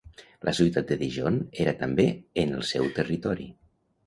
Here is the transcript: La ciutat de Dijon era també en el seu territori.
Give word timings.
La 0.47 0.53
ciutat 0.59 0.87
de 0.93 0.97
Dijon 1.01 1.37
era 1.67 1.75
també 1.83 2.07
en 2.45 2.57
el 2.61 2.65
seu 2.71 2.89
territori. 2.97 3.47